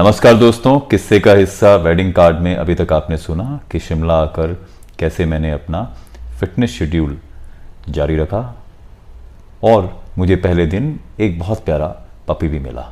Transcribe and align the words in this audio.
नमस्कार 0.00 0.34
दोस्तों, 0.34 0.78
किस्से 0.80 1.18
का 1.20 1.32
हिस्सा 1.32 1.74
वेडिंग 1.76 2.12
कार्ड 2.14 2.36
में 2.36 2.54
अभी 2.56 2.74
तक 2.74 2.92
आपने 2.92 3.16
सुना 3.16 3.60
कि 3.72 3.78
शिमला 3.78 4.14
आकर 4.14 4.52
कैसे 4.98 5.24
मैंने 5.24 5.50
अपना 5.50 5.82
फिटनेस 6.40 6.70
शेड्यूल 6.70 7.18
जारी 7.88 8.16
रखा 8.16 8.40
और 9.64 10.04
मुझे 10.18 10.36
पहले 10.36 10.66
दिन 10.66 11.00
एक 11.20 11.38
बहुत 11.38 11.64
प्यारा 11.64 11.88
पपी 12.28 12.48
भी 12.48 12.58
मिला। 12.58 12.82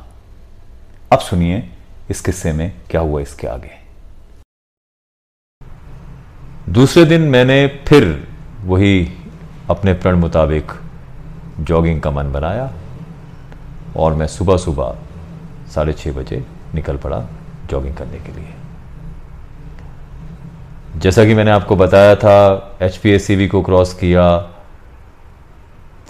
अब 1.11 1.19
सुनिए 1.19 1.63
इस 2.09 2.21
किस्से 2.21 2.53
में 2.53 2.71
क्या 2.89 3.01
हुआ 3.01 3.21
इसके 3.21 3.47
आगे। 3.47 3.71
दूसरे 6.71 7.05
दिन 7.05 7.21
मैंने 7.21 7.65
फिर 7.87 8.27
वही 8.63 9.11
अपने 9.69 9.93
प्रण 9.93 10.15
मुताबिक 10.15 10.71
जॉगिंग 11.59 12.01
का 12.01 12.11
मन 12.11 12.31
बनाया 12.31 12.71
और 13.97 14.13
मैं 14.13 14.27
सुबह 14.27 14.57
सुबह 14.57 14.95
साढ़े 15.73 15.93
छः 15.93 16.13
बजे 16.13 16.43
निकल 16.75 16.97
पड़ा 16.97 17.25
जॉगिंग 17.69 17.95
करने 17.95 18.19
के 18.19 18.31
लिए। 18.31 18.53
जैसा 20.95 21.25
कि 21.25 21.33
मैंने 21.33 21.51
आपको 21.51 21.75
बताया 21.75 22.15
था 22.15 22.77
एच 22.81 22.97
पी 22.97 23.47
को 23.47 23.61
क्रॉस 23.61 23.93
किया, 23.93 24.37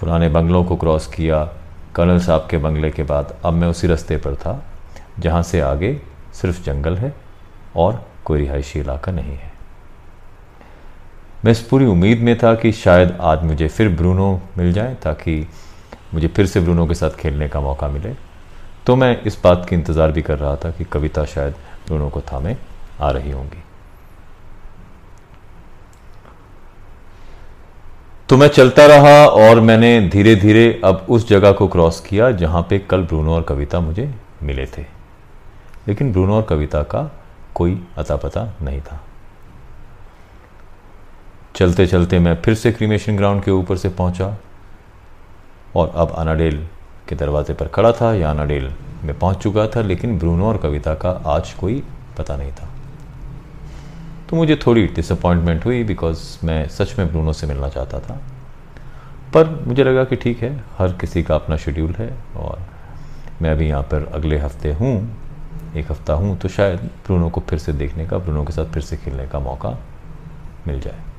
पुराने 0.00 0.28
बंगलों 0.28 0.64
को 0.64 0.76
क्रॉस 0.76 1.06
किया, 1.06 1.44
कर्नल 1.94 2.18
साहब 2.18 2.46
के 2.50 2.58
बंगले 2.58 2.90
के 2.90 3.02
बाद 3.02 3.36
अब 3.44 3.52
मैं 3.52 3.68
उसी 3.68 3.86
रास्ते 3.86 4.16
पर 4.16 4.36
था, 4.36 4.62
जहाँ 5.18 5.42
से 5.42 5.60
आगे 5.60 6.00
सिर्फ़ 6.32 6.62
जंगल 6.62 6.96
है 6.96 7.14
और 7.76 8.04
कोई 8.24 8.38
रिहायशी 8.38 8.78
इलाका 8.78 9.12
नहीं 9.12 9.36
है। 9.36 9.52
मैं 11.44 11.52
इस 11.52 11.60
पूरी 11.62 11.86
उम्मीद 11.86 12.20
में 12.20 12.36
था 12.38 12.54
कि 12.54 12.72
शायद 12.72 13.16
आज 13.20 13.42
मुझे 13.42 13.68
फिर 13.68 13.88
ब्रूनो 13.88 14.40
मिल 14.58 14.72
जाए, 14.72 14.94
ताकि 14.94 15.46
मुझे 16.14 16.28
फिर 16.28 16.46
से 16.46 16.60
ब्रूनो 16.60 16.86
के 16.86 16.94
साथ 16.94 17.10
खेलने 17.10 17.48
का 17.48 17.60
मौका 17.60 17.88
मिले। 17.88 18.29
तो 18.86 18.96
मैं 18.96 19.22
इस 19.22 19.38
बात 19.44 19.66
की 19.68 19.74
इंतज़ार 19.76 20.12
भी 20.12 20.22
कर 20.22 20.38
रहा 20.38 20.54
था 20.56 20.70
कि 20.70 20.84
कविता 20.84 21.24
शायद 21.24 21.54
दोनों 21.88 22.08
को 22.10 22.20
थामे 22.22 22.56
आ 23.00 23.10
रही 23.10 23.30
होंगी। 23.30 23.62
तो 28.28 28.36
मैं 28.36 28.48
चलता 28.48 28.86
रहा 28.86 29.26
और 29.26 29.60
मैंने 29.60 30.08
धीरे 30.08 30.34
धीरे 30.36 30.80
अब 30.84 31.06
उस 31.08 31.28
जगह 31.28 31.52
को 31.52 31.66
क्रॉस 31.68 32.00
किया 32.00 32.30
जहाँ 32.32 32.62
पे 32.70 32.78
कल 32.80 33.02
ब्रूनो 33.02 33.34
और 33.34 33.42
कविता 33.42 33.80
मुझे 33.80 34.12
मिले 34.42 34.66
थे। 34.68 34.82
लेकिन 35.88 36.12
ब्रूनो 36.12 36.36
और 36.36 36.42
कविता 36.42 36.82
का 36.82 37.10
कोई 37.54 37.80
अता 37.98 38.16
पता 38.16 38.44
नहीं 38.62 38.80
था। 38.80 39.00
चलते 41.56 41.86
चलते 41.86 42.18
मैं 42.18 42.34
फिर 42.42 42.54
से 42.54 42.72
क्रीमेशन 42.72 43.16
ग्राउंड 43.16 43.42
के 43.44 43.50
ऊपर 43.50 43.76
से 43.76 43.88
पहुँचा 43.90 44.36
और 45.76 45.92
अब 45.94 46.12
अनाडेल 46.12 46.66
के 47.10 47.16
दरवाजे 47.16 47.54
पर 47.54 47.68
खड़ा 47.68 47.92
था 47.92 48.14
या 48.14 48.30
अनाडेल 48.30 48.72
में 49.04 49.18
पहुँच 49.18 49.36
चुका 49.38 49.66
था, 49.66 49.80
लेकिन 49.82 50.18
ब्रूनो 50.18 50.48
और 50.48 50.56
कविता 50.58 50.94
का 50.94 51.10
आज 51.26 51.52
कोई 51.52 51.82
पता 52.18 52.36
नहीं 52.36 52.52
था। 52.52 52.68
तो 54.28 54.36
मुझे 54.36 54.56
थोड़ी 54.56 54.86
डिसअपॉइंटमेंट 54.86 55.64
हुई 55.64 55.82
बिकॉज़ 55.84 56.46
मैं 56.46 56.66
सच 56.68 56.98
में 56.98 57.08
ब्रूनो 57.08 57.32
से 57.32 57.46
मिलना 57.46 57.68
चाहता 57.68 58.00
था। 58.00 58.20
पर 59.34 59.48
मुझे 59.66 59.84
लगा 59.84 60.04
कि 60.04 60.16
ठीक 60.16 60.42
है, 60.42 60.52
हर 60.78 60.92
किसी 60.92 61.22
का 61.22 61.34
अपना 61.34 61.56
शेड्यूल 61.56 61.94
है 61.94 62.12
और 62.36 62.58
मैं 63.42 63.50
अभी 63.50 63.68
यहाँ 63.68 63.82
पर 63.82 64.10
अगले 64.14 64.38
हफ़्ते 64.38 64.72
हूँ, 64.72 64.94
एक 65.76 65.90
हफ़्ता 65.90 66.12
हूँ 66.12 66.36
तो 66.38 66.48
शायद 66.48 66.78
ब्रूनो 67.06 67.28
को 67.30 67.40
फिर 67.40 67.58
से 67.58 67.72
देखने 67.72 68.06
का, 68.06 68.18
ब्रूनो 68.18 68.44
के 68.44 68.52
साथ 68.52 68.72
फिर 68.72 68.82
से 68.82 68.96
खेलने 68.96 69.26
का 69.26 69.38
मौका 69.40 69.78
मिल 70.66 70.80
जाए। 70.80 71.09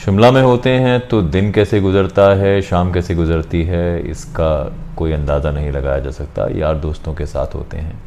शिमला 0.00 0.30
में 0.30 0.40
होते 0.42 0.70
हैं 0.72 1.00
तो 1.08 1.20
दिन 1.22 1.50
कैसे 1.52 1.80
गुजरता 1.80 2.22
है, 2.34 2.60
शाम 2.62 2.92
कैसे 2.92 3.14
गुजरती 3.14 3.62
है, 3.64 4.10
इसका 4.10 4.52
कोई 4.96 5.12
अंदाज़ा 5.12 5.50
नहीं 5.50 5.70
लगाया 5.72 5.98
जा 5.98 6.10
सकता। 6.10 6.46
यार 6.50 6.76
दोस्तों 6.76 7.14
के 7.14 7.26
साथ 7.26 7.54
होते 7.54 7.76
हैं 7.76 8.00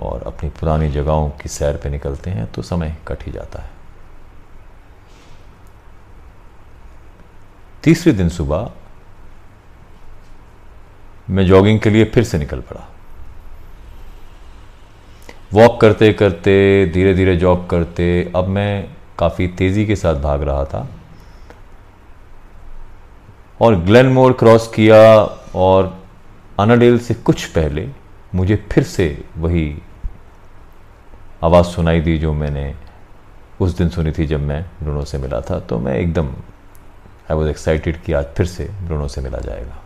और 0.00 0.22
अपनी 0.26 0.50
पुरानी 0.50 0.90
जगहों 0.90 1.30
की 1.40 1.48
सैर 1.48 1.76
पे 1.76 1.88
निकलते 1.88 2.30
हैं 2.30 2.46
तो 2.52 2.62
समय 2.62 2.96
कट 3.08 3.24
ही 3.26 3.32
जाता 3.32 3.62
है। 3.62 3.70
तीसरे 7.84 8.12
दिन 8.12 8.28
सुबह 8.28 8.70
मैं 11.30 11.46
जॉगिंग 11.46 11.80
के 11.80 11.90
लिए 11.90 12.04
फिर 12.04 12.24
से 12.24 12.38
निकल 12.38 12.60
पड़ा। 12.60 12.88
वॉक 15.52 15.80
करते 15.80 16.12
करते 16.12 16.86
धीरे 16.94 17.14
धीरे 17.14 17.36
जॉग 17.36 17.68
करते, 17.70 18.32
अब 18.36 18.48
मैं 18.48 18.99
काफ़ी 19.20 19.48
तेज़ी 19.48 19.86
के 19.86 19.96
साथ 19.96 20.14
भाग 20.14 20.42
रहा 20.42 20.64
था। 20.64 20.88
और 23.60 23.74
ग्लेन 23.76 24.06
मोर 24.06 24.32
क्रॉस 24.32 24.68
किया 24.68 25.00
और 25.54 25.98
अनाडेल 26.60 26.98
से 26.98 27.14
कुछ 27.14 27.44
पहले 27.46 27.88
मुझे 28.34 28.56
फिर 28.72 28.84
से 28.84 29.06
वही 29.36 29.82
आवाज़ 31.44 31.66
सुनाई 31.66 32.00
दी 32.00 32.18
जो 32.18 32.32
मैंने 32.32 32.74
उस 33.60 33.76
दिन 33.76 33.88
सुनी 33.88 34.12
थी 34.12 34.26
जब 34.26 34.40
मैं 34.40 34.62
ब्रूनो 34.82 35.04
से 35.04 35.18
मिला 35.18 35.40
था। 35.40 35.58
तो 35.60 35.78
मैं 35.78 35.94
एकदम 35.94 36.28
आई 37.30 37.34
वॉज़ 37.34 37.48
एक्साइटेड 37.48 38.02
कि 38.02 38.12
आज 38.12 38.24
फिर 38.36 38.46
से 38.46 38.64
ब्रूनो 38.82 39.08
से 39.08 39.20
मिला 39.20 39.38
जाएगा। 39.38 39.76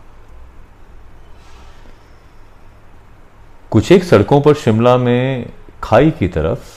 कुछ 3.71 3.91
एक 3.91 4.03
सड़कों 4.03 4.41
पर 4.41 4.53
शिमला 4.53 4.97
में 4.97 5.49
खाई 5.83 6.11
की 6.11 6.27
तरफ़ 6.27 6.74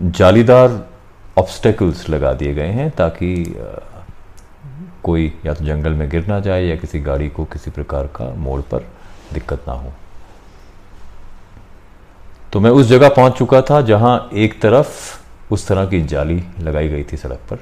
जालीदार 0.00 0.88
ऑब्स्टेकल्स 1.38 2.08
लगा 2.10 2.32
दिए 2.32 2.54
गए 2.54 2.68
हैं 2.68 2.90
ताकि 2.90 3.56
कोई 5.02 5.32
या 5.46 5.54
तो 5.54 5.64
जंगल 5.64 5.92
में 5.92 6.08
गिर 6.10 6.26
ना 6.26 6.38
जाए 6.40 6.64
या 6.64 6.76
किसी 6.76 7.00
गाड़ी 7.00 7.28
को 7.28 7.44
किसी 7.44 7.70
प्रकार 7.70 8.06
का 8.06 8.32
मोड़ 8.34 8.60
पर 8.60 8.86
दिक्कत 9.32 9.64
ना 9.68 9.74
हो। 9.74 9.92
तो 12.52 12.60
मैं 12.60 12.70
उस 12.70 12.86
जगह 12.86 13.08
पहुँच 13.08 13.38
चुका 13.38 13.60
था 13.62 13.80
जहाँ 13.82 14.30
एक 14.34 14.60
तरफ़ 14.62 15.52
उस 15.52 15.66
तरह 15.68 15.86
की 15.86 16.02
जाली 16.02 16.42
लगाई 16.60 16.88
गई 16.88 17.04
थी 17.04 17.16
सड़क 17.16 17.40
पर 17.50 17.58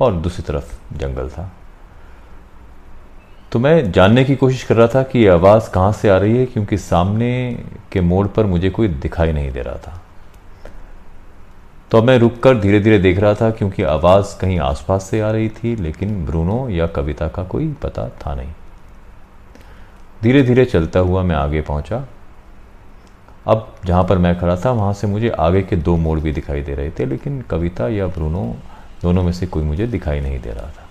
और 0.00 0.12
दूसरी 0.14 0.42
तरफ़ 0.42 0.74
जंगल 0.98 1.28
था। 1.28 1.50
तो 3.52 3.58
मैं 3.58 3.90
जानने 3.92 4.24
की 4.24 4.36
कोशिश 4.36 4.62
कर 4.62 4.76
रहा 4.76 4.86
था 4.86 5.02
कि 5.02 5.26
आवाज़ 5.26 5.70
कहाँ 5.70 5.92
से 5.92 6.08
आ 6.08 6.16
रही 6.16 6.36
है 6.38 6.46
क्योंकि 6.46 6.78
सामने 6.78 7.30
के 7.92 8.00
मोड़ 8.00 8.26
पर 8.26 8.46
मुझे 8.46 8.70
कोई 8.70 8.88
दिखाई 8.88 9.32
नहीं 9.32 9.52
दे 9.52 9.62
रहा 9.62 9.76
था। 9.76 10.02
तो 11.90 11.98
अब 11.98 12.04
मैं 12.04 12.18
रुककर 12.18 12.58
धीरे 12.58 12.80
धीरे 12.80 12.98
देख 12.98 13.18
रहा 13.18 13.34
था 13.34 13.50
क्योंकि 13.50 13.82
आवाज़ 13.82 14.40
कहीं 14.40 14.58
आसपास 14.58 15.04
से 15.04 15.20
आ 15.20 15.30
रही 15.30 15.48
थी, 15.48 15.76
लेकिन 15.76 16.26
ब्रूनो 16.26 16.68
या 16.68 16.86
कविता 16.86 17.28
का 17.28 17.44
कोई 17.44 17.72
पता 17.82 18.08
था 18.08 18.34
नहीं। 18.34 18.52
धीरे 20.22 20.42
धीरे 20.42 20.64
चलता 20.64 21.00
हुआ 21.00 21.22
मैं 21.22 21.36
आगे 21.36 21.60
पहुँचा। 21.60 22.08
अब 23.46 23.74
जहाँ 23.84 24.04
पर 24.04 24.18
मैं 24.18 24.40
खड़ा 24.40 24.56
था, 24.56 24.70
वहाँ 24.70 24.92
से 24.92 25.06
मुझे 25.06 25.28
आगे 25.28 25.62
के 25.62 25.76
दो 25.76 25.96
मोड़ 25.96 26.20
भी 26.20 26.32
दिखाई 26.32 26.60
दे 26.60 26.74
रहे 26.74 26.90
थे, 26.90 27.06
लेकिन 27.06 27.40
कविता 27.40 27.88
या 27.88 28.06
ब्रूनो 28.06 28.56
दोनों 29.02 29.22
में 29.22 29.32
से 29.32 29.46
कोई 29.46 29.62
मुझे 29.62 29.86
दिखाई 29.86 30.20
नहीं 30.20 30.40
दे 30.40 30.50
रहा 30.50 30.70
था। 30.70 30.88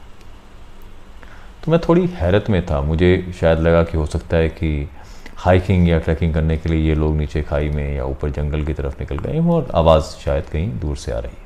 तो 1.66 1.72
मैं 1.72 1.80
थोड़ी 1.90 2.08
हैरत 2.08 2.46
में 2.50 2.66
था। 2.66 2.82
मुझे 2.82 3.34
शायद 3.40 3.60
लगा 3.60 3.84
कि 3.84 3.98
हो 3.98 4.06
सकता 4.06 4.38
है 4.38 4.50
कि 4.50 4.90
हाइकिंग 5.38 5.88
या 5.90 5.98
ट्रैकिंग 6.00 6.34
करने 6.34 6.58
के 6.58 6.70
लिए 6.70 6.88
ये 6.88 6.96
लोग 6.96 7.16
नीचे 7.18 7.42
खाई 7.42 7.70
में 7.70 7.96
या 7.96 8.06
ऊपर 8.06 8.30
जंगल 8.30 8.64
की 8.66 8.74
तरफ़ 8.74 9.00
निकल 9.00 9.18
गए 9.18 9.40
और 9.50 9.72
आवाज़ 9.76 10.04
शायद 10.16 10.46
कहीं 10.46 10.80
दूर 10.80 10.98
से 10.98 11.12
आ 11.12 11.20
रही 11.20 11.38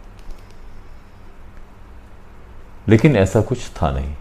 लेकिन 2.89 3.15
ऐसा 3.15 3.41
कुछ 3.41 3.69
था 3.71 3.91
नहीं। 3.91 4.13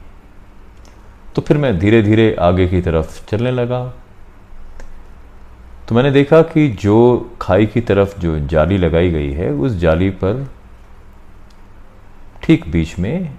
तो 1.34 1.42
फिर 1.42 1.58
मैं 1.58 1.78
धीरे 1.78 2.02
धीरे 2.02 2.34
आगे 2.40 2.66
की 2.68 2.80
तरफ़ 2.80 3.24
चलने 3.26 3.50
लगा। 3.50 3.84
तो 5.88 5.94
मैंने 5.94 6.10
देखा 6.10 6.40
कि 6.42 6.68
जो 6.80 6.96
खाई 7.40 7.66
की 7.66 7.80
तरफ़ 7.80 8.18
जो 8.20 8.38
जाली 8.48 8.78
लगाई 8.78 9.10
गई 9.10 9.32
है, 9.32 9.50
उस 9.50 9.72
जाली 9.72 10.10
पर 10.10 10.46
ठीक 12.42 12.70
बीच 12.70 12.98
में 12.98 13.34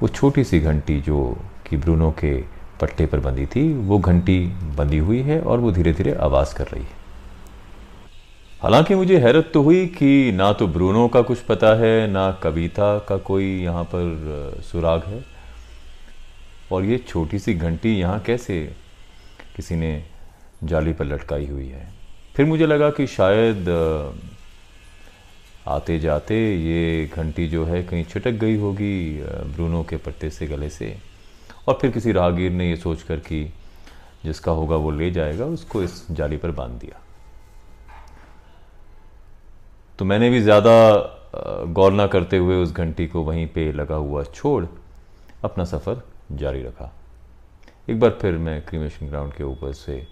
वो 0.00 0.08
छोटी 0.08 0.44
सी 0.44 0.60
घंटी 0.60 1.00
जो 1.00 1.36
कि 1.66 1.76
ब्रूनो 1.76 2.10
के 2.10 2.34
पट्टे 2.80 3.06
पर 3.06 3.20
बंधी 3.20 3.46
थी, 3.46 3.72
वो 3.72 3.98
घंटी 3.98 4.38
बंधी 4.76 4.98
हुई 4.98 5.20
है 5.22 5.40
और 5.40 5.60
वो 5.60 5.72
धीरे 5.72 5.92
धीरे 5.92 6.12
आवाज़ 6.14 6.54
कर 6.54 6.66
रही 6.66 6.82
है। 6.82 6.96
हालाँकि 8.62 8.94
मुझे 8.94 9.18
हैरत 9.18 9.50
तो 9.54 9.62
हुई 9.62 9.86
कि 9.88 10.32
ना 10.34 10.52
तो 10.52 10.66
ब्रूनो 10.66 11.06
का 11.08 11.22
कुछ 11.22 11.38
पता 11.40 11.74
है, 11.74 12.06
ना 12.06 12.30
कविता 12.42 12.98
का 12.98 13.16
कोई 13.16 13.46
यहाँ 13.62 13.84
पर 13.84 14.60
सुराग 14.64 15.04
है। 15.04 15.24
और 16.72 16.84
ये 16.84 16.98
छोटी 16.98 17.38
सी 17.38 17.54
घंटी 17.54 17.94
यहाँ 17.94 18.20
कैसे 18.20 18.60
किसी 19.56 19.76
ने 19.76 20.02
जाली 20.64 20.92
पर 20.92 21.04
लटकाई 21.04 21.46
हुई 21.46 21.68
है? 21.68 21.88
फिर 22.36 22.46
मुझे 22.46 22.66
लगा 22.66 22.90
कि 22.90 23.06
शायद 23.06 23.68
आते 25.68 25.98
जाते 25.98 26.36
ये 26.56 27.06
घंटी 27.06 27.48
जो 27.48 27.64
है 27.64 27.82
कहीं 27.82 28.04
छिटक 28.04 28.32
गई 28.32 28.56
होगी 28.56 29.20
ब्रूनो 29.54 29.82
के 29.82 29.96
पट्टे 29.96 30.30
से, 30.30 30.46
गले 30.46 30.68
से। 30.70 30.96
और 31.68 31.78
फिर 31.80 31.90
किसी 31.90 32.12
राहगीर 32.12 32.52
ने 32.52 32.68
ये 32.70 32.76
सोच 32.76 33.02
कर 33.02 33.18
कि 33.20 33.44
जिसका 34.24 34.52
होगा 34.52 34.76
वो 34.76 34.90
ले 34.90 35.10
जाएगा, 35.10 35.44
उसको 35.46 35.82
इस 35.82 36.06
जाली 36.10 36.36
पर 36.36 36.50
बाँध 36.50 36.80
दिया। 36.80 37.00
तो 39.98 40.04
मैंने 40.04 40.30
भी 40.30 40.40
ज़्यादा 40.40 41.64
गौर 41.68 41.92
ना 41.92 42.06
करते 42.06 42.36
हुए 42.36 42.56
उस 42.56 42.72
घंटी 42.72 43.06
को 43.06 43.22
वहीं 43.22 43.46
पे 43.46 43.70
लगा 43.72 43.94
हुआ 43.96 44.22
छोड़ 44.24 44.64
अपना 45.44 45.64
सफ़र 45.64 46.02
जारी 46.32 46.62
रखा। 46.62 46.92
एक 47.90 48.00
बार 48.00 48.18
फिर 48.20 48.36
मैं 48.38 48.60
क्रीमेशन 48.66 49.08
ग्राउंड 49.08 49.32
के 49.34 49.44
ऊपर 49.44 49.72
से 49.74 50.06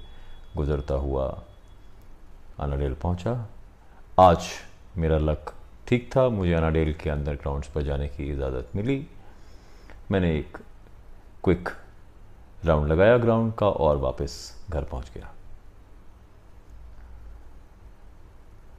गुजरता 0.56 0.94
हुआ 0.96 1.26
अनाडेल 2.60 2.94
पहुँचा। 2.94 3.32
आज 4.20 4.46
मेरा 4.96 5.18
लक 5.18 5.52
ठीक 5.88 6.10
था, 6.16 6.28
मुझे 6.28 6.52
अनाडेल 6.54 6.92
के 6.94 7.10
अंदर 7.10 7.34
ग्राउंड्स 7.34 7.68
पर 7.68 7.82
जाने 7.82 8.08
की 8.08 8.30
इजाज़त 8.32 8.70
मिली। 8.76 9.06
मैंने 10.10 10.36
एक 10.38 10.58
क्विक 11.46 11.68
राउंड 12.64 12.92
लगाया 12.92 13.18
ग्राउंड 13.18 13.54
का 13.54 13.68
और 13.68 13.96
वापस 13.96 14.62
घर 14.70 14.84
पहुँच 14.84 15.10
गया। 15.14 15.34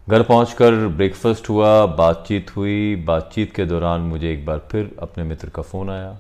घर 0.10 0.24
पहुंचकर 0.24 0.88
ब्रेकफास्ट 0.88 1.50
हुआ, 1.50 1.86
बातचीत 1.86 2.56
हुई। 2.56 2.96
बातचीत 2.96 3.56
के 3.56 3.66
दौरान 3.66 4.02
मुझे 4.02 4.34
एक 4.34 4.46
बार 4.46 4.60
फिर 4.72 4.96
अपने 5.02 5.24
मित्र 5.24 5.50
का 5.50 5.62
फ़ोन 5.62 5.90
आया 5.90 6.18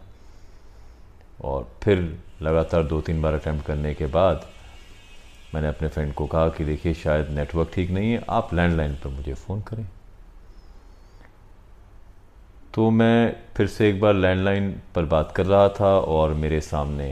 और 1.42 1.72
फिर 1.84 2.20
लगातार 2.42 2.84
दो 2.84 3.02
तीन 3.02 3.22
बार 3.22 3.34
अटैम्प्ट 3.34 3.66
करने 3.66 3.94
के 3.94 4.06
बाद 4.06 4.48
मैंने 5.56 5.68
अपने 5.68 5.88
फ्रेंड 5.88 6.14
को 6.14 6.26
कहा 6.28 6.50
कि, 6.50 6.66
देखिए, 6.66 6.94
शायद 6.94 7.30
नेटवर्क 7.30 7.72
ठीक 7.74 7.90
नहीं 7.90 8.12
है। 8.12 8.26
आप 8.30 8.54
लैंडलाइन 8.54 8.94
पर 8.94 9.10
मुझे 9.10 9.34
फ़ोन 9.34 9.62
करें। 9.62 9.90
तो 12.78 12.90
मैं 12.90 13.36
फिर 13.56 13.68
से 13.68 13.90
एक 13.90 14.00
बार 14.02 14.14
लैंडलाइन 14.14 14.70
पर 14.96 15.06
बात 15.06 15.32
कर 15.36 15.46
रहा 15.46 15.68
था 15.70 15.88
और 16.00 16.34
मेरे 16.34 16.60
सामने 16.62 17.08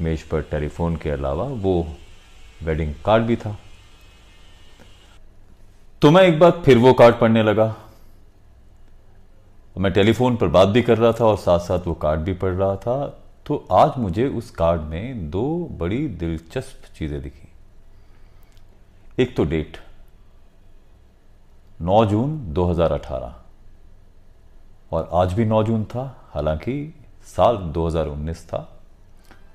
मेज 0.00 0.22
पर 0.22 0.40
टेलीफोन 0.42 0.96
के 0.96 1.10
अलावा 1.10 1.44
वो 1.44 1.74
वेडिंग 2.62 2.94
कार्ड 3.04 3.24
भी 3.24 3.36
था। 3.36 3.56
तो 6.02 6.10
मैं 6.10 6.22
एक 6.22 6.38
बार 6.38 6.50
फिर 6.64 6.78
वो 6.78 6.92
कार्ड 6.92 7.14
पढ़ने 7.14 7.42
लगा। 7.42 7.74
मैं 9.78 9.92
टेलीफोन 9.92 10.36
पर 10.36 10.48
बात 10.48 10.68
भी 10.68 10.82
कर 10.82 10.98
रहा 10.98 11.12
था 11.12 11.24
और 11.24 11.36
साथ 11.36 11.58
साथ 11.58 11.86
वो 11.86 11.94
कार्ड 11.94 12.20
भी 12.20 12.32
पढ़ 12.34 12.54
रहा 12.54 12.76
था। 12.76 13.06
तो 13.46 13.66
आज 13.72 13.98
मुझे 13.98 14.26
उस 14.28 14.50
कार्ड 14.50 14.80
में 14.80 15.30
दो 15.30 15.44
बड़ी 15.72 16.06
दिलचस्प 16.08 16.94
चीज़ें 16.96 17.20
दिखी। 17.22 17.48
एक 19.22 19.36
तो 19.36 19.44
डेट 19.44 19.76
9 21.82 22.04
जून 22.04 22.36
2018 22.52 23.34
और 24.92 25.10
आज 25.12 25.32
भी 25.32 25.44
9 25.44 25.62
जून 25.62 25.84
था, 25.84 26.30
हालाँकि 26.30 26.94
साल 27.24 27.56
2019 27.56 28.46
था। 28.46 28.80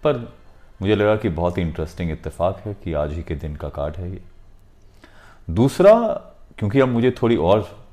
पर 0.04 0.34
मुझे 0.82 0.96
लगा 0.96 1.16
कि 1.16 1.30
बहुत 1.30 1.58
ही 1.58 1.64
इंटरेस्टिंग 1.64 2.12
इत्तेफाक 2.12 2.62
है 2.66 2.74
कि 2.74 2.94
आज 2.94 3.14
ही 3.14 3.24
के 3.24 3.36
दिन 3.36 3.56
का 3.56 3.70
कार्ड 3.70 3.96
है 3.96 4.12
ये। 4.12 4.22
दूसरा, 5.50 5.94
क्योंकि 6.58 6.80
अब 6.80 6.88
मुझे 6.88 7.12
थोड़ी 7.12 7.36
और 7.36 7.88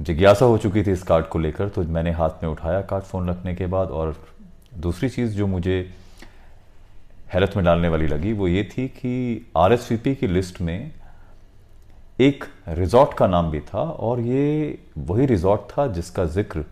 जिज्ञासा 0.00 0.44
हो 0.44 0.58
चुकी 0.58 0.82
थी 0.82 0.90
इस 0.92 1.02
कार्ड 1.02 1.26
को 1.26 1.38
लेकर 1.38 1.68
तो 1.68 1.82
मैंने 1.82 2.10
हाथ 2.10 2.30
में 2.42 2.50
उठाया 2.50 2.80
कार्ड 2.82 3.04
फ़ोन 3.04 3.30
रखने 3.30 3.54
के 3.54 3.66
बाद 3.66 3.88
और 3.88 4.16
दूसरी 4.78 5.08
चीज़ 5.08 5.36
जो 5.36 5.46
मुझे 5.46 5.94
हैरत 7.32 7.52
में 7.56 7.64
डालने 7.64 7.88
वाली 7.88 8.06
लगी 8.06 8.32
वो 8.32 8.48
ये 8.48 8.64
थी 8.64 8.88
कि 8.88 9.46
आर 9.56 9.76
की 9.92 10.26
लिस्ट 10.26 10.60
में 10.60 10.92
एक 12.18 12.44
रिजॉर्ट 12.68 13.14
का 13.14 13.26
नाम 13.26 13.50
भी 13.50 13.60
था 13.60 13.82
और 13.82 14.20
ये 14.20 14.78
वही 14.98 15.26
रिजॉर्ट 15.26 15.60
था 15.70 15.86
जिसका 15.86 16.24
ज़िक्र 16.24 16.64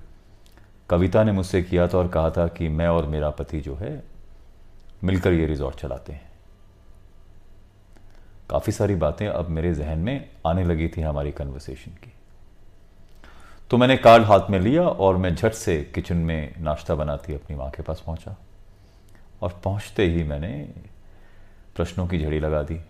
कविता 0.91 1.25
ने 1.25 1.33
मुझसे 1.33 1.63
किया 1.63 1.87
था 1.89 1.99
और 1.99 2.09
कहा 2.09 2.31
था 2.31 2.47
कि 2.49 2.69
मैं 2.69 2.87
और 2.89 3.07
मेरा 3.07 3.31
पति 3.31 3.61
जो 3.61 3.75
है 3.75 4.03
मिलकर 5.05 5.33
ये 5.33 5.47
रिजॉर्ट 5.47 5.77
चलाते 5.77 6.13
हैं। 6.13 6.33
काफ़ी 8.51 8.73
सारी 8.73 8.95
बातें 8.95 9.27
अब 9.27 9.49
मेरे 9.49 9.75
जहन 9.75 9.99
में 9.99 10.31
आने 10.47 10.65
लगी 10.65 10.89
थी 10.89 11.01
हमारी 11.01 11.33
कन्वर्सेशन 11.33 11.91
की। 11.95 12.13
तो 13.71 13.77
मैंने 13.77 13.97
कार्ड 13.97 14.25
हाथ 14.25 14.51
में 14.51 14.59
लिया 14.61 14.83
और 14.83 15.17
मैं 15.17 15.35
झट 15.35 15.53
से 15.53 15.77
किचन 15.95 16.17
में 16.17 16.55
नाश्ता 16.61 16.95
बनाती 16.95 17.35
अपनी 17.35 17.57
माँ 17.57 17.71
के 17.71 17.83
पास 17.83 18.03
पहुँचा 18.07 18.37
और 19.43 19.61
पहुँचते 19.65 20.07
ही 20.07 20.23
मैंने 20.23 20.51
प्रश्नों 21.77 22.07
की 22.07 22.19
झड़ी 22.19 22.41
लगा 22.41 22.63
दी। 22.63 22.81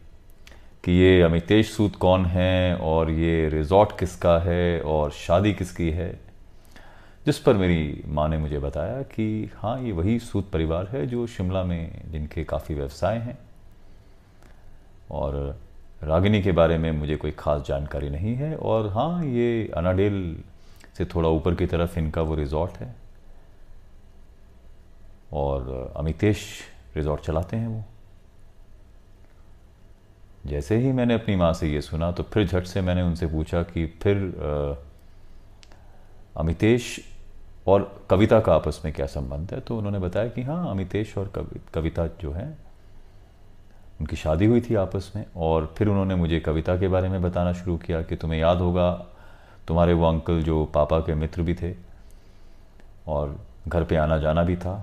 कि 0.84 0.92
ये 0.92 1.22
अमितेश 1.22 1.70
सूद 1.72 1.96
कौन 1.96 2.26
है 2.26 2.76
और 2.76 3.10
ये 3.10 3.48
रिजॉर्ट 3.48 3.98
किसका 3.98 4.38
है 4.38 4.80
और 4.80 5.10
शादी 5.10 5.52
किसकी 5.52 5.90
है? 5.90 6.20
जिस 7.26 7.38
पर 7.38 7.54
मेरी 7.54 8.02
माँ 8.06 8.28
ने 8.28 8.38
मुझे 8.38 8.58
बताया 8.58 9.02
कि 9.02 9.50
हाँ 9.56 9.80
ये 9.82 9.92
वही 9.92 10.18
सूद 10.18 10.44
परिवार 10.52 10.86
है 10.86 11.06
जो 11.06 11.26
शिमला 11.26 11.62
में 11.64 12.02
जिनके 12.12 12.44
काफ़ी 12.44 12.74
व्यवसाय 12.74 13.18
हैं। 13.18 13.38
और 15.10 15.58
रागिनी 16.02 16.42
के 16.42 16.52
बारे 16.52 16.78
में 16.78 16.90
मुझे 16.92 17.16
कोई 17.16 17.30
ख़ास 17.30 17.66
जानकारी 17.68 18.10
नहीं 18.10 18.34
है 18.34 18.56
और 18.56 18.88
हाँ 18.88 19.24
ये 19.24 19.70
अनाडेल 19.76 20.36
से 20.98 21.04
थोड़ा 21.04 21.28
ऊपर 21.28 21.54
की 21.54 21.66
तरफ़ 21.66 21.98
इनका 21.98 22.22
वो 22.22 22.34
रिजॉर्ट 22.34 22.76
है। 22.76 22.94
और 25.32 25.92
अमितेश 25.96 26.60
रिजॉर्ट 26.96 27.22
चलाते 27.22 27.56
हैं 27.56 27.68
वो। 27.68 27.84
जैसे 30.46 30.76
ही 30.76 30.92
मैंने 30.92 31.14
अपनी 31.14 31.36
माँ 31.36 31.52
से 31.52 31.68
ये 31.68 31.80
सुना 31.80 32.10
तो 32.12 32.22
फिर 32.22 32.46
झट 32.46 32.66
से 32.66 32.80
मैंने 32.80 33.02
उनसे 33.02 33.26
पूछा 33.26 33.62
कि 33.62 33.86
फिर 34.02 34.16
अमितेश 36.36 36.98
और 37.66 38.04
कविता 38.10 38.40
का 38.40 38.54
आपस 38.54 38.80
में 38.84 38.92
क्या 38.94 39.06
संबंध 39.06 39.52
है? 39.52 39.60
तो 39.60 39.76
उन्होंने 39.78 39.98
बताया 39.98 40.28
कि 40.28 40.42
हाँ 40.42 40.70
अमितेश 40.70 41.16
और 41.18 41.32
कविता 41.74 42.06
जो 42.20 42.32
है, 42.32 42.46
उनकी 44.00 44.16
शादी 44.16 44.46
हुई 44.46 44.60
थी 44.60 44.74
आपस 44.74 45.10
में 45.16 45.24
और 45.36 45.74
फिर 45.78 45.88
उन्होंने 45.88 46.14
मुझे 46.14 46.40
कविता 46.40 46.76
के 46.78 46.88
बारे 46.88 47.08
में 47.08 47.20
बताना 47.22 47.52
शुरू 47.52 47.76
किया 47.76 48.02
कि 48.02 48.16
तुम्हें 48.16 48.38
याद 48.40 48.58
होगा, 48.58 48.90
तुम्हारे 49.68 49.92
वो 49.92 50.06
अंकल 50.06 50.42
जो 50.42 50.64
पापा 50.64 50.98
के 51.00 51.14
मित्र 51.14 51.42
भी 51.42 51.54
थे 51.54 51.72
और 53.06 53.36
घर 53.68 53.84
पे 53.84 53.96
आना 53.96 54.18
जाना 54.18 54.42
भी 54.42 54.56
था। 54.56 54.76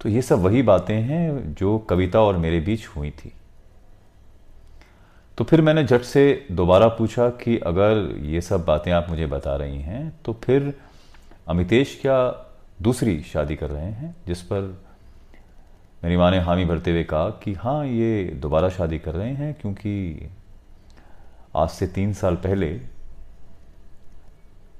तो 0.00 0.08
ये 0.08 0.22
सब 0.22 0.38
वही 0.38 0.62
बातें 0.62 1.00
हैं 1.02 1.54
जो 1.54 1.78
कविता 1.78 2.20
और 2.20 2.36
मेरे 2.36 2.60
बीच 2.60 2.86
हुई 2.86 3.10
थी। 3.10 3.32
तो 5.38 5.44
फिर 5.44 5.60
मैंने 5.60 5.82
झट 5.84 6.02
से 6.02 6.46
दोबारा 6.52 6.88
पूछा 6.88 7.28
कि 7.42 7.56
अगर 7.58 8.16
ये 8.22 8.40
सब 8.40 8.64
बातें 8.64 8.90
आप 8.92 9.06
मुझे 9.10 9.26
बता 9.26 9.54
रही 9.56 9.80
हैं 9.82 10.12
तो 10.24 10.32
फिर 10.32 10.72
अमितेश 11.48 11.98
क्या 12.02 12.18
दूसरी 12.82 13.20
शादी 13.22 13.56
कर 13.56 13.70
रहे 13.70 13.84
हैं? 13.84 14.14
जिस 14.26 14.42
पर 14.42 14.60
मेरी 16.04 16.16
माँ 16.16 16.30
ने 16.30 16.38
हामी 16.40 16.64
भरते 16.64 16.90
हुए 16.90 17.02
कहा 17.04 17.28
कि 17.42 17.52
हाँ 17.52 17.86
ये 17.86 18.24
दोबारा 18.34 18.68
शादी 18.68 18.98
कर 18.98 19.14
रहे 19.14 19.32
हैं, 19.32 19.52
क्योंकि 19.54 20.30
आज 21.56 21.68
से 21.68 21.86
तीन 21.86 22.12
साल 22.12 22.36
पहले 22.36 22.70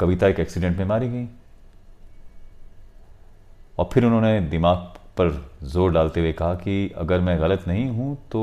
कविता 0.00 0.28
एक 0.28 0.40
एक्सीडेंट 0.40 0.76
में 0.78 0.84
मारी 0.84 1.08
गई। 1.08 1.26
और 3.78 3.88
फिर 3.92 4.04
उन्होंने 4.04 4.40
दिमाग 4.40 4.76
पर 5.18 5.30
ज़ोर 5.62 5.92
डालते 5.92 6.20
हुए 6.20 6.32
कहा 6.32 6.54
कि 6.54 6.92
अगर 6.96 7.20
मैं 7.20 7.40
गलत 7.40 7.64
नहीं 7.68 7.88
हूँ 7.88 8.16
तो 8.32 8.42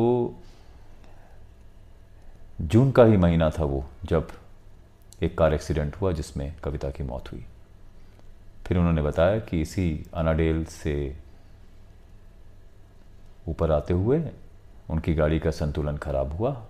जून 2.62 2.92
का 2.92 3.04
ही 3.04 3.18
महीना 3.18 3.50
था 3.50 3.64
वो, 3.64 3.86
जब 4.06 4.28
एक 5.24 5.38
कार 5.38 5.54
एक्सीडेंट 5.54 5.96
हुआ 5.96 6.12
जिसमें 6.12 6.56
कविता 6.64 6.90
की 6.90 7.04
मौत 7.04 7.32
हुई। 7.32 7.46
फिर 8.68 8.78
उन्होंने 8.78 9.02
बताया 9.02 9.40
कि 9.40 9.62
इसी 9.62 10.06
अनाडेल 10.14 10.66
से 10.66 11.18
ऊपर 13.48 13.72
आते 13.72 13.94
हुए 13.94 14.24
उनकी 14.90 15.14
गाड़ी 15.14 15.40
का 15.40 15.52
संतुलन 15.52 15.98
खराब 15.98 16.32
हुआ 16.32 16.66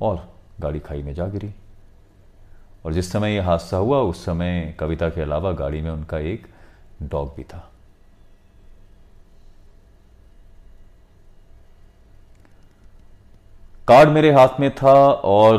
और 0.00 0.34
गाड़ी 0.60 0.80
खाई 0.80 1.02
में 1.02 1.14
जा 1.14 1.26
गिरी। 1.26 1.50
और 2.84 2.92
जिस 2.92 3.12
समय 3.12 3.34
यह 3.34 3.46
हादसा 3.46 3.76
हुआ, 3.76 3.98
उस 3.98 4.24
समय 4.24 4.76
कविता 4.80 5.08
के 5.08 5.20
अलावा 5.20 5.52
गाड़ी 5.52 5.80
में 5.80 5.90
उनका 5.90 6.18
एक 6.18 6.46
डॉग 7.02 7.34
भी 7.36 7.44
था। 7.44 7.70
कार्ड 13.92 14.08
मेरे 14.08 14.30
हाथ 14.32 14.60
में 14.60 14.70
था 14.74 14.92
और 15.28 15.58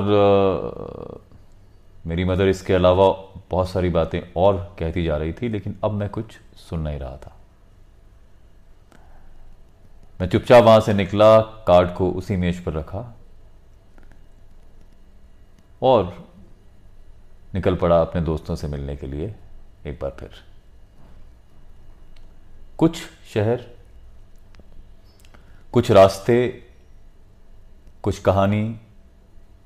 मेरी 2.06 2.24
मदर 2.26 2.48
इसके 2.48 2.74
अलावा 2.74 3.06
बहुत 3.52 3.70
सारी 3.70 3.90
बातें 3.90 4.20
और 4.38 4.56
कहती 4.80 5.04
जा 5.04 5.18
रही 5.18 5.34
थी, 5.34 5.50
लेकिन 5.50 5.76
अब 5.84 5.92
मैं 5.92 6.10
कुछ 6.10 6.38
सुन 6.60 6.80
नहीं 6.80 7.00
रहा 7.00 7.18
था। 7.18 7.36
मैं 10.22 10.28
चुपचाप 10.30 10.64
वहाँ 10.64 10.80
से 10.80 10.94
निकला, 10.94 11.40
कार्ड 11.42 11.94
को 11.94 12.10
उसी 12.12 12.36
मेज 12.36 12.64
पर 12.64 12.74
रखा 12.74 13.06
और 15.82 16.14
निकल 17.54 17.76
पड़ा 17.76 18.02
अपने 18.02 18.22
दोस्तों 18.22 18.56
से 18.56 18.68
मिलने 18.68 18.96
के 18.96 19.08
लिए 19.08 19.34
एक 19.86 20.00
बार 20.02 20.16
फिर। 20.20 20.44
कुछ 22.78 22.98
शहर, 23.34 23.66
कुछ 25.74 25.92
रास्ते 25.92 26.38
कुछ 28.04 28.20
कहानी 28.20 28.80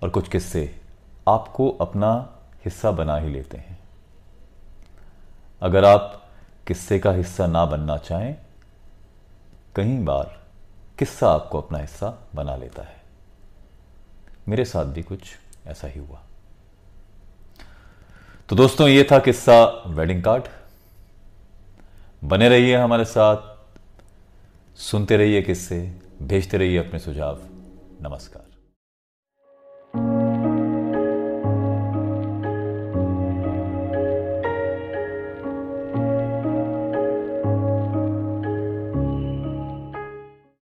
और 0.04 0.10
कुछ 0.10 0.30
किस्से 0.30 0.82
आपको 1.28 1.70
अपना 1.70 2.40
हिस्सा 2.66 2.92
बना 2.92 3.18
ही 3.18 3.30
लेते 3.30 3.58
हैं। 3.58 3.80
अगर 5.62 5.86
आप 5.86 6.30
किस्से 6.68 7.00
का 7.00 7.12
हिस्सा 7.12 7.48
ना 7.48 7.66
बनना 7.66 7.98
चाहें 7.98 8.36
कई 9.76 9.98
बार 9.98 10.44
किस्सा 11.00 11.32
आपको 11.32 11.62
अपना 11.62 11.78
हिस्सा 11.78 12.28
बना 12.36 12.56
लेता 12.56 12.82
है। 12.82 13.02
मेरे 14.48 14.66
साथ 14.66 14.86
भी 14.86 15.04
कुछ 15.04 15.20
ऐसा 15.68 15.88
ही 15.88 16.00
हुआ। 16.00 16.22
तो 18.50 18.56
दोस्तों, 18.56 18.88
ये 18.88 19.08
था 19.12 19.20
किस्सा 19.20 19.84
वेडिंग 19.88 20.24
कार्ड। 20.24 20.44
बने 22.24 22.50
रहिए 22.50 22.76
हमारे 22.76 23.06
साथ, 23.06 23.38
सुनते 24.76 25.18
रहिए 25.18 25.42
किस्से, 25.42 26.00
भेजते 26.22 26.58
रहिए 26.58 26.78
अपने 26.78 27.00
सुझाव। 27.00 27.40
नमस्कार। 28.02 28.57